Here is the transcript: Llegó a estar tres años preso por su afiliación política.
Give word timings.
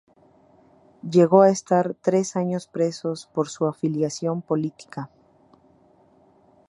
Llegó 1.11 1.43
a 1.43 1.51
estar 1.51 1.93
tres 1.93 2.35
años 2.35 2.65
preso 2.65 3.13
por 3.35 3.49
su 3.49 3.67
afiliación 3.67 4.41
política. 4.41 5.11